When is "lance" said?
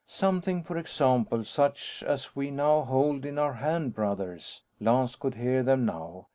4.79-5.15